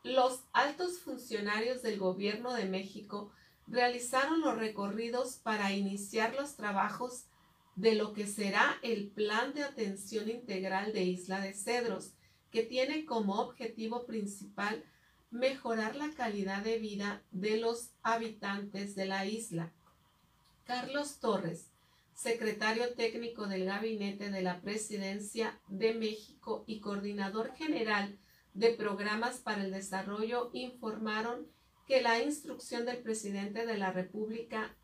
Los 0.02 0.40
altos 0.52 0.98
funcionarios 0.98 1.82
del 1.82 1.98
gobierno 1.98 2.52
de 2.52 2.66
México 2.66 3.32
realizaron 3.66 4.40
los 4.42 4.58
recorridos 4.58 5.36
para 5.36 5.72
iniciar 5.72 6.34
los 6.34 6.56
trabajos 6.56 7.24
de 7.76 7.94
lo 7.94 8.12
que 8.12 8.26
será 8.26 8.78
el 8.82 9.08
Plan 9.08 9.52
de 9.54 9.64
Atención 9.64 10.28
Integral 10.30 10.92
de 10.92 11.04
Isla 11.04 11.40
de 11.40 11.54
Cedros, 11.54 12.12
que 12.50 12.62
tiene 12.62 13.04
como 13.04 13.40
objetivo 13.40 14.06
principal 14.06 14.84
mejorar 15.30 15.96
la 15.96 16.10
calidad 16.10 16.62
de 16.62 16.78
vida 16.78 17.22
de 17.32 17.56
los 17.56 17.90
habitantes 18.02 18.94
de 18.94 19.06
la 19.06 19.26
isla. 19.26 19.72
Carlos 20.64 21.18
Torres, 21.18 21.72
secretario 22.14 22.94
técnico 22.94 23.48
del 23.48 23.64
Gabinete 23.64 24.30
de 24.30 24.42
la 24.42 24.60
Presidencia 24.60 25.60
de 25.66 25.94
México 25.94 26.62
y 26.66 26.78
coordinador 26.78 27.52
general 27.56 28.16
de 28.54 28.70
programas 28.70 29.38
para 29.38 29.64
el 29.64 29.72
desarrollo, 29.72 30.50
informaron 30.52 31.48
que 31.88 32.00
la 32.00 32.22
instrucción 32.22 32.86
del 32.86 32.98
presidente 32.98 33.66
de 33.66 33.76
la 33.76 33.90
República, 33.90 34.76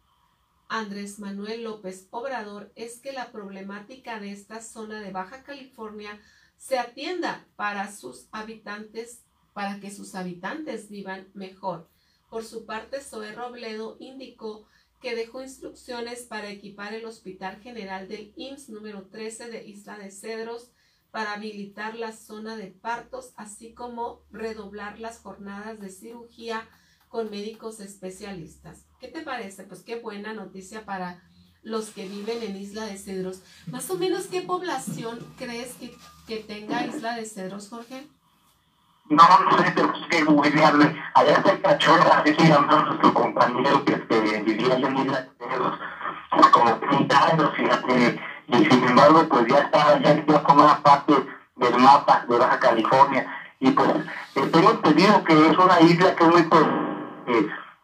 Andrés 0.70 1.18
Manuel 1.18 1.64
López 1.64 2.06
Obrador, 2.10 2.72
es 2.76 3.00
que 3.00 3.12
la 3.12 3.32
problemática 3.32 4.20
de 4.20 4.30
esta 4.30 4.62
zona 4.62 5.00
de 5.00 5.10
Baja 5.10 5.42
California 5.42 6.20
se 6.56 6.78
atienda 6.78 7.44
para 7.56 7.90
sus 7.90 8.28
habitantes, 8.30 9.24
para 9.52 9.80
que 9.80 9.90
sus 9.90 10.14
habitantes 10.14 10.88
vivan 10.88 11.28
mejor. 11.34 11.90
Por 12.30 12.44
su 12.44 12.66
parte, 12.66 13.00
Zoe 13.00 13.32
Robledo 13.32 13.96
indicó 13.98 14.68
que 15.00 15.16
dejó 15.16 15.42
instrucciones 15.42 16.22
para 16.22 16.50
equipar 16.50 16.94
el 16.94 17.04
Hospital 17.04 17.60
General 17.60 18.06
del 18.06 18.32
IMSS 18.36 18.68
número 18.68 19.08
13 19.08 19.50
de 19.50 19.66
Isla 19.66 19.98
de 19.98 20.12
Cedros 20.12 20.70
para 21.10 21.32
habilitar 21.32 21.96
la 21.96 22.12
zona 22.12 22.56
de 22.56 22.68
partos, 22.68 23.32
así 23.34 23.74
como 23.74 24.22
redoblar 24.30 25.00
las 25.00 25.18
jornadas 25.18 25.80
de 25.80 25.88
cirugía 25.88 26.68
con 27.10 27.28
médicos 27.28 27.80
especialistas. 27.80 28.86
¿Qué 29.00 29.08
te 29.08 29.20
parece? 29.20 29.64
Pues 29.64 29.82
qué 29.82 30.00
buena 30.00 30.32
noticia 30.32 30.86
para 30.86 31.20
los 31.62 31.90
que 31.90 32.08
viven 32.08 32.42
en 32.42 32.56
Isla 32.56 32.86
de 32.86 32.96
Cedros. 32.96 33.42
Más 33.66 33.90
o 33.90 33.98
menos, 33.98 34.26
¿qué 34.26 34.40
población 34.42 35.18
crees 35.36 35.74
que, 35.74 35.94
que 36.26 36.36
tenga 36.38 36.86
Isla 36.86 37.16
de 37.16 37.26
Cedros, 37.26 37.68
Jorge? 37.68 38.06
No, 39.10 39.24
no 39.26 39.58
sé, 39.58 39.72
pero 39.74 39.92
es 39.92 40.06
que 40.08 40.24
muy. 40.24 40.48
Allá 40.48 41.32
está 41.36 41.52
el 41.52 41.60
cachorro, 41.60 42.12
así 42.12 42.32
se 42.32 42.46
llamó 42.46 42.80
nuestro 42.80 43.12
compañero 43.12 43.84
que 43.84 43.94
este, 43.94 44.42
vivía 44.42 44.76
en 44.76 44.96
Isla 44.96 45.22
de 45.22 45.30
Cedros, 45.36 45.78
como 46.52 46.76
30 46.76 47.26
años, 47.26 47.50
fíjate. 47.56 48.20
Y 48.46 48.56
sin 48.56 48.84
embargo, 48.84 49.28
pues 49.28 49.46
ya 49.48 49.58
está, 49.58 50.00
ya, 50.00 50.24
ya 50.24 50.44
una 50.48 50.82
parte 50.82 51.14
del 51.56 51.76
mapa 51.76 52.24
de 52.28 52.38
Baja 52.38 52.60
California. 52.60 53.26
Y 53.58 53.72
pues 53.72 53.90
tengo 54.52 54.70
entendido 54.70 55.24
que 55.24 55.48
es 55.48 55.58
una 55.58 55.80
isla 55.80 56.14
que 56.14 56.24
es 56.24 56.30
muy 56.30 56.42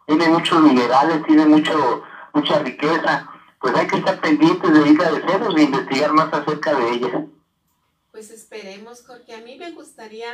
tiene 0.07 0.29
muchos 0.29 0.63
minerales, 0.63 1.25
tiene 1.27 1.47
mucho, 1.47 2.03
mucha 2.33 2.59
riqueza, 2.61 3.31
pues 3.61 3.75
hay 3.75 3.87
que 3.87 3.97
estar 3.97 4.21
pendientes 4.21 4.73
de 4.73 4.91
Isla 4.91 5.13
de 5.13 5.21
Ceros 5.23 5.57
e 5.57 5.63
investigar 5.63 6.13
más 6.13 6.33
acerca 6.33 6.75
de 6.75 6.91
ella. 6.91 7.27
Pues 8.13 8.31
esperemos, 8.31 9.05
Jorge. 9.07 9.35
A 9.35 9.41
mí 9.41 9.57
me 9.59 9.73
gustaría 9.73 10.29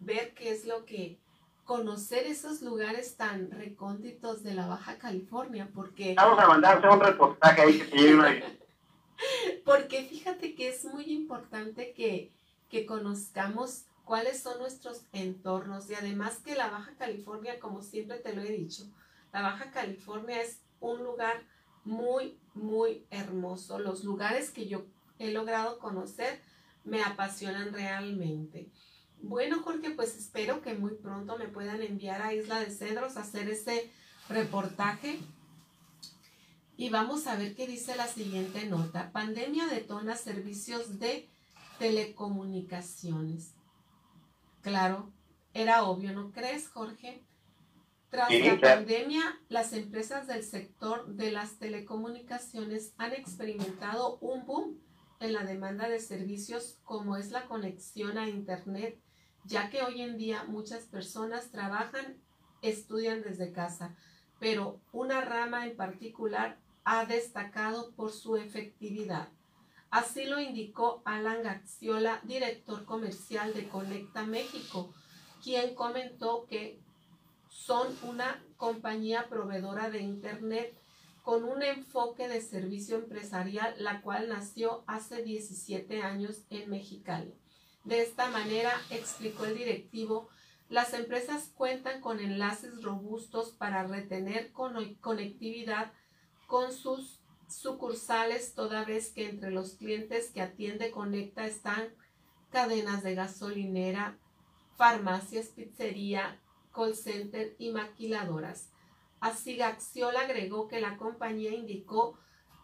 ver 0.00 0.34
qué 0.34 0.50
es 0.50 0.64
lo 0.66 0.84
que 0.84 1.20
conocer 1.64 2.26
esos 2.26 2.62
lugares 2.62 3.16
tan 3.16 3.50
recónditos 3.50 4.42
de 4.42 4.54
la 4.54 4.66
Baja 4.66 4.98
California, 4.98 5.68
porque... 5.74 6.14
Vamos 6.16 6.38
a 6.38 6.48
mandar 6.48 6.86
un 6.88 7.00
reportaje 7.00 7.62
ahí 7.62 7.78
que 7.78 7.86
se 7.86 7.96
lleve 7.96 8.14
una... 8.14 8.34
porque 9.64 10.04
fíjate 10.04 10.54
que 10.54 10.68
es 10.68 10.84
muy 10.84 11.04
importante 11.04 11.92
que, 11.92 12.32
que 12.68 12.84
conozcamos 12.86 13.84
cuáles 14.04 14.42
son 14.42 14.58
nuestros 14.58 15.02
entornos 15.12 15.90
y 15.90 15.94
además 15.94 16.38
que 16.44 16.54
la 16.54 16.70
Baja 16.70 16.94
California, 16.98 17.58
como 17.58 17.82
siempre 17.82 18.18
te 18.18 18.34
lo 18.34 18.42
he 18.42 18.50
dicho, 18.50 18.84
la 19.32 19.42
Baja 19.42 19.70
California 19.70 20.42
es 20.42 20.60
un 20.80 21.02
lugar 21.02 21.42
muy, 21.84 22.38
muy 22.54 23.06
hermoso. 23.10 23.78
Los 23.78 24.04
lugares 24.04 24.50
que 24.50 24.66
yo 24.66 24.84
he 25.18 25.32
logrado 25.32 25.78
conocer 25.78 26.40
me 26.84 27.02
apasionan 27.02 27.72
realmente. 27.72 28.68
Bueno, 29.22 29.62
Jorge, 29.62 29.90
pues 29.90 30.16
espero 30.16 30.62
que 30.62 30.74
muy 30.74 30.94
pronto 30.94 31.38
me 31.38 31.46
puedan 31.46 31.80
enviar 31.80 32.22
a 32.22 32.34
Isla 32.34 32.58
de 32.58 32.70
Cedros 32.70 33.16
a 33.16 33.20
hacer 33.20 33.48
ese 33.48 33.90
reportaje. 34.28 35.20
Y 36.76 36.90
vamos 36.90 37.26
a 37.28 37.36
ver 37.36 37.54
qué 37.54 37.66
dice 37.66 37.96
la 37.96 38.08
siguiente 38.08 38.66
nota. 38.66 39.12
Pandemia 39.12 39.66
detona 39.68 40.16
servicios 40.16 40.98
de 40.98 41.28
telecomunicaciones. 41.78 43.52
Claro, 44.62 45.12
era 45.54 45.82
obvio, 45.84 46.12
¿no 46.12 46.32
crees, 46.32 46.68
Jorge? 46.68 47.26
Tras 48.10 48.30
la 48.30 48.60
pandemia, 48.60 49.22
las 49.48 49.72
empresas 49.72 50.26
del 50.26 50.44
sector 50.44 51.06
de 51.14 51.32
las 51.32 51.58
telecomunicaciones 51.58 52.94
han 52.98 53.12
experimentado 53.12 54.18
un 54.18 54.46
boom 54.46 54.80
en 55.18 55.32
la 55.32 55.44
demanda 55.44 55.88
de 55.88 55.98
servicios 55.98 56.78
como 56.84 57.16
es 57.16 57.30
la 57.30 57.46
conexión 57.46 58.18
a 58.18 58.28
Internet, 58.28 59.00
ya 59.44 59.70
que 59.70 59.82
hoy 59.82 60.02
en 60.02 60.16
día 60.16 60.44
muchas 60.44 60.84
personas 60.84 61.50
trabajan, 61.50 62.22
estudian 62.60 63.22
desde 63.22 63.52
casa, 63.52 63.96
pero 64.38 64.80
una 64.92 65.22
rama 65.22 65.66
en 65.66 65.76
particular 65.76 66.60
ha 66.84 67.06
destacado 67.06 67.94
por 67.94 68.12
su 68.12 68.36
efectividad. 68.36 69.28
Así 69.92 70.24
lo 70.24 70.40
indicó 70.40 71.02
Alan 71.04 71.42
Gaxiola, 71.42 72.22
director 72.24 72.86
comercial 72.86 73.52
de 73.52 73.68
Conecta 73.68 74.24
México, 74.24 74.90
quien 75.44 75.74
comentó 75.74 76.46
que 76.46 76.80
son 77.50 77.94
una 78.02 78.42
compañía 78.56 79.28
proveedora 79.28 79.90
de 79.90 80.00
Internet 80.00 80.74
con 81.22 81.44
un 81.44 81.62
enfoque 81.62 82.26
de 82.26 82.40
servicio 82.40 82.96
empresarial, 82.96 83.74
la 83.76 84.00
cual 84.00 84.30
nació 84.30 84.82
hace 84.86 85.22
17 85.22 86.00
años 86.00 86.40
en 86.48 86.70
Mexicali. 86.70 87.34
De 87.84 88.00
esta 88.00 88.30
manera, 88.30 88.72
explicó 88.88 89.44
el 89.44 89.58
directivo, 89.58 90.30
las 90.70 90.94
empresas 90.94 91.52
cuentan 91.54 92.00
con 92.00 92.18
enlaces 92.18 92.82
robustos 92.82 93.50
para 93.50 93.86
retener 93.86 94.52
conectividad 94.52 95.92
con 96.46 96.72
sus 96.72 97.21
sucursales, 97.54 98.54
toda 98.54 98.84
vez 98.84 99.10
que 99.10 99.28
entre 99.28 99.50
los 99.50 99.74
clientes 99.74 100.30
que 100.30 100.42
atiende 100.42 100.90
Conecta 100.90 101.46
están 101.46 101.88
cadenas 102.50 103.02
de 103.02 103.14
gasolinera, 103.14 104.18
farmacias, 104.76 105.48
pizzería, 105.48 106.40
call 106.74 106.94
center 106.94 107.54
y 107.58 107.70
maquiladoras. 107.70 108.70
Así 109.20 109.56
Gaxiola 109.56 110.20
agregó 110.20 110.68
que 110.68 110.80
la 110.80 110.96
compañía 110.96 111.52
indicó 111.52 112.18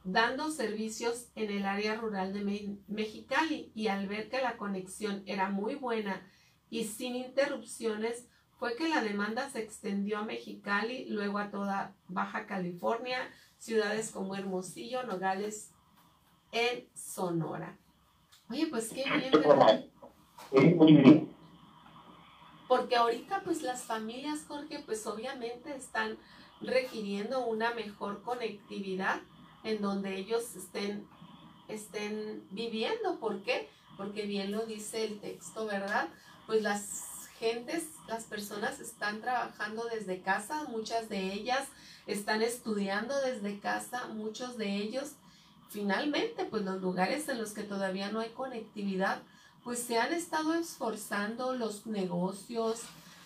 dando 0.04 0.50
servicios 0.50 1.28
en 1.34 1.50
el 1.50 1.66
área 1.66 1.94
rural 1.94 2.32
de 2.32 2.78
Mexicali 2.88 3.70
y 3.74 3.88
al 3.88 4.08
ver 4.08 4.28
que 4.28 4.40
la 4.40 4.56
conexión 4.56 5.22
era 5.26 5.50
muy 5.50 5.74
buena 5.74 6.26
y 6.70 6.84
sin 6.84 7.14
interrupciones, 7.14 8.26
fue 8.58 8.74
que 8.74 8.88
la 8.88 9.02
demanda 9.02 9.48
se 9.50 9.60
extendió 9.60 10.18
a 10.18 10.24
Mexicali, 10.24 11.06
luego 11.08 11.38
a 11.38 11.50
toda 11.50 11.94
Baja 12.08 12.46
California, 12.46 13.30
ciudades 13.58 14.10
como 14.10 14.34
Hermosillo, 14.34 15.02
Nogales, 15.04 15.70
en 16.52 16.88
Sonora. 16.94 17.76
Oye, 18.50 18.66
pues 18.68 18.90
qué 18.90 19.04
bien, 19.04 19.30
¿verdad? 19.32 19.84
Porque 22.66 22.96
ahorita 22.96 23.42
pues 23.44 23.62
las 23.62 23.82
familias, 23.82 24.44
Jorge, 24.46 24.82
pues 24.84 25.06
obviamente 25.06 25.74
están 25.74 26.18
requiriendo 26.60 27.46
una 27.46 27.72
mejor 27.74 28.22
conectividad 28.22 29.20
en 29.64 29.80
donde 29.80 30.16
ellos 30.16 30.54
estén, 30.56 31.06
estén 31.68 32.46
viviendo. 32.50 33.18
¿Por 33.18 33.42
qué? 33.42 33.68
Porque 33.96 34.26
bien 34.26 34.52
lo 34.52 34.66
dice 34.66 35.04
el 35.04 35.20
texto, 35.20 35.66
¿verdad? 35.66 36.08
Pues 36.46 36.62
las 36.62 37.07
gentes, 37.38 37.84
las 38.08 38.24
personas 38.24 38.80
están 38.80 39.20
trabajando 39.20 39.84
desde 39.84 40.20
casa, 40.20 40.64
muchas 40.64 41.08
de 41.08 41.32
ellas 41.32 41.66
están 42.06 42.42
estudiando 42.42 43.18
desde 43.20 43.58
casa, 43.60 44.06
muchos 44.08 44.56
de 44.56 44.76
ellos 44.76 45.12
finalmente, 45.68 46.44
pues 46.44 46.64
los 46.64 46.80
lugares 46.80 47.28
en 47.28 47.38
los 47.38 47.52
que 47.52 47.62
todavía 47.62 48.10
no 48.10 48.20
hay 48.20 48.30
conectividad, 48.30 49.22
pues 49.64 49.80
se 49.80 49.98
han 49.98 50.12
estado 50.12 50.54
esforzando 50.54 51.54
los 51.54 51.86
negocios, 51.86 52.80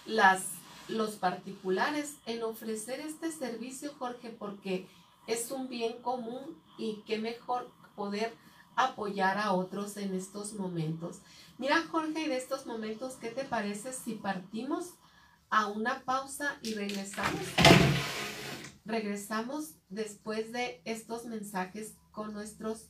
las, 0.06 0.44
los 0.88 1.12
particulares 1.12 2.14
en 2.26 2.42
ofrecer 2.42 3.00
este 3.00 3.30
servicio, 3.30 3.92
Jorge, 3.98 4.30
porque 4.30 4.88
es 5.26 5.50
un 5.50 5.68
bien 5.68 6.02
común 6.02 6.56
y 6.78 7.02
qué 7.06 7.18
mejor 7.18 7.70
poder 7.94 8.34
apoyar 8.76 9.38
a 9.38 9.52
otros 9.52 9.96
en 9.96 10.14
estos 10.14 10.54
momentos. 10.54 11.20
Mira, 11.58 11.82
Jorge, 11.90 12.24
en 12.24 12.32
estos 12.32 12.66
momentos, 12.66 13.14
¿qué 13.14 13.30
te 13.30 13.44
parece 13.44 13.92
si 13.92 14.14
partimos 14.14 14.94
a 15.50 15.68
una 15.68 16.02
pausa 16.04 16.58
y 16.62 16.74
regresamos? 16.74 17.42
Regresamos 18.84 19.76
después 19.88 20.52
de 20.52 20.82
estos 20.84 21.24
mensajes 21.26 21.94
con 22.10 22.32
nuestros 22.32 22.88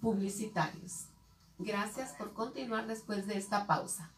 publicitarios. 0.00 1.06
Gracias 1.58 2.12
por 2.12 2.32
continuar 2.32 2.86
después 2.86 3.26
de 3.26 3.38
esta 3.38 3.66
pausa. 3.66 4.12